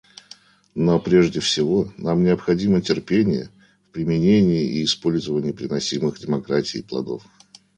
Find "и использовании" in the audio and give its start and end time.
4.65-5.51